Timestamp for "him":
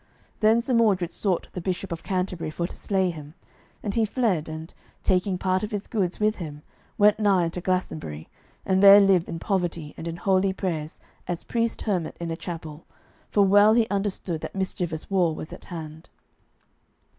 3.11-3.35, 6.37-6.63